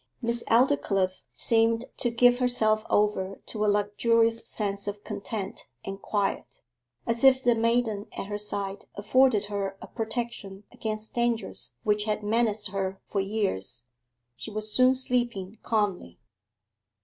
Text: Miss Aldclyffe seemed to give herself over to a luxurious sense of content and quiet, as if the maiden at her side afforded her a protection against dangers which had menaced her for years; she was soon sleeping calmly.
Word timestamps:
Miss 0.19 0.43
Aldclyffe 0.49 1.23
seemed 1.31 1.85
to 1.97 2.09
give 2.09 2.39
herself 2.39 2.83
over 2.89 3.39
to 3.45 3.63
a 3.63 3.67
luxurious 3.67 4.47
sense 4.49 4.87
of 4.87 5.03
content 5.03 5.67
and 5.85 6.01
quiet, 6.01 6.59
as 7.05 7.23
if 7.23 7.43
the 7.43 7.53
maiden 7.53 8.07
at 8.17 8.25
her 8.25 8.39
side 8.39 8.85
afforded 8.95 9.45
her 9.45 9.77
a 9.79 9.85
protection 9.85 10.63
against 10.71 11.13
dangers 11.13 11.75
which 11.83 12.05
had 12.05 12.23
menaced 12.23 12.71
her 12.71 12.99
for 13.11 13.21
years; 13.21 13.85
she 14.35 14.49
was 14.49 14.73
soon 14.73 14.95
sleeping 14.95 15.59
calmly. 15.61 16.17